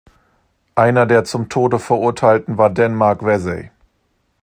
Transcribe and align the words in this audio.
Einer 0.73 1.05
der 1.05 1.25
zum 1.25 1.47
Tode 1.47 1.77
verurteilten 1.77 2.57
war 2.57 2.71
Denmark 2.71 3.23
Vesey. 3.23 3.69